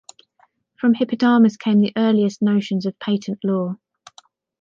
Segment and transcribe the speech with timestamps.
[0.79, 3.75] From Hippodamus came the earliest notions of patent law.